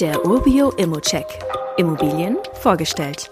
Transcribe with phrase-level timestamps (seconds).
[0.00, 1.24] Der Urbio Immocheck.
[1.78, 3.30] Immobilien vorgestellt.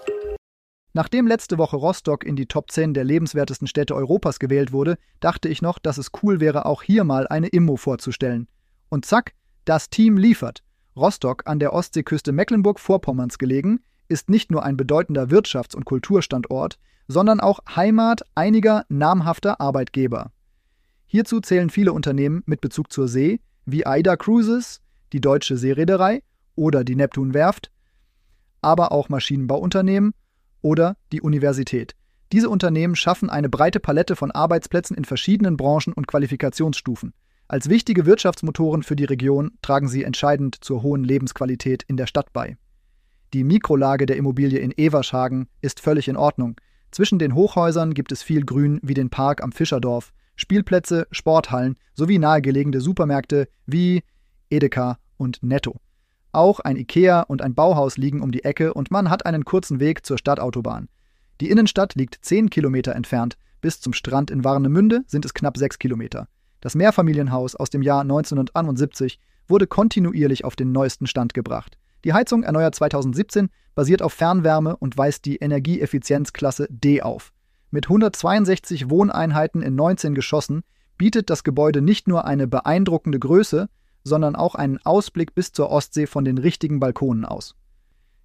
[0.93, 5.47] Nachdem letzte Woche Rostock in die Top 10 der lebenswertesten Städte Europas gewählt wurde, dachte
[5.47, 8.47] ich noch, dass es cool wäre, auch hier mal eine Immo vorzustellen.
[8.89, 9.33] Und zack,
[9.65, 10.63] das Team liefert.
[10.95, 17.41] Rostock, an der Ostseeküste Mecklenburg-Vorpommerns gelegen, ist nicht nur ein bedeutender Wirtschafts- und Kulturstandort, sondern
[17.41, 20.31] auch Heimat einiger namhafter Arbeitgeber.
[21.05, 24.81] Hierzu zählen viele Unternehmen mit Bezug zur See, wie AIDA Cruises,
[25.13, 26.23] die Deutsche Seereederei
[26.55, 27.71] oder die Neptun Werft,
[28.61, 30.13] aber auch Maschinenbauunternehmen
[30.61, 31.95] oder die Universität.
[32.31, 37.13] Diese Unternehmen schaffen eine breite Palette von Arbeitsplätzen in verschiedenen Branchen und Qualifikationsstufen.
[37.47, 42.33] Als wichtige Wirtschaftsmotoren für die Region tragen sie entscheidend zur hohen Lebensqualität in der Stadt
[42.33, 42.57] bei.
[43.33, 46.59] Die Mikrolage der Immobilie in Evershagen ist völlig in Ordnung.
[46.89, 52.17] Zwischen den Hochhäusern gibt es viel Grün wie den Park am Fischerdorf, Spielplätze, Sporthallen sowie
[52.17, 54.03] nahegelegene Supermärkte wie
[54.49, 55.79] Edeka und Netto.
[56.35, 59.79] Auch ein Ikea und ein Bauhaus liegen um die Ecke und man hat einen kurzen
[59.79, 60.89] Weg zur Stadtautobahn.
[61.39, 65.79] Die Innenstadt liegt 10 Kilometer entfernt, bis zum Strand in Warnemünde sind es knapp 6
[65.79, 66.27] Kilometer.
[66.59, 71.77] Das Mehrfamilienhaus aus dem Jahr 1971 wurde kontinuierlich auf den neuesten Stand gebracht.
[72.03, 77.31] Die Heizung erneuert 2017, basiert auf Fernwärme und weist die Energieeffizienzklasse D auf.
[77.71, 80.63] Mit 162 Wohneinheiten in 19 Geschossen
[80.97, 83.69] bietet das Gebäude nicht nur eine beeindruckende Größe,
[84.05, 87.55] sondern auch einen Ausblick bis zur Ostsee von den richtigen Balkonen aus.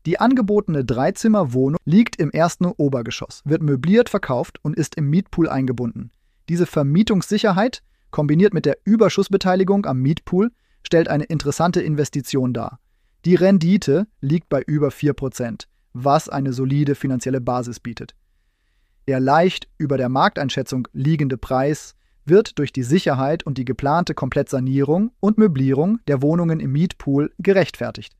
[0.06, 6.10] Die angebotene Dreizimmerwohnung liegt im ersten Obergeschoss, wird möbliert verkauft und ist im Mietpool eingebunden.
[6.48, 12.78] Diese Vermietungssicherheit, kombiniert mit der Überschussbeteiligung am Mietpool, stellt eine interessante Investition dar.
[13.24, 18.14] Die Rendite liegt bei über 4%, was eine solide finanzielle Basis bietet.
[19.06, 25.12] Der leicht über der Markteinschätzung liegende Preis wird durch die Sicherheit und die geplante Komplettsanierung
[25.20, 28.14] und Möblierung der Wohnungen im Mietpool gerechtfertigt.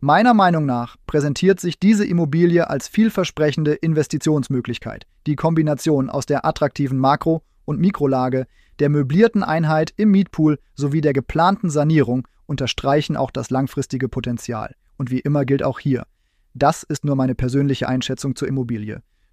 [0.00, 5.06] Meiner Meinung nach präsentiert sich diese Immobilie als vielversprechende Investitionsmöglichkeit.
[5.26, 8.46] Die Kombination aus der attraktiven Makro- und Mikrolage,
[8.80, 14.74] der möblierten Einheit im Mietpool sowie der geplanten Sanierung unterstreichen auch das langfristige Potenzial.
[14.98, 16.04] Und wie immer gilt auch hier,
[16.52, 19.02] das ist nur meine persönliche Einschätzung zur Immobilie.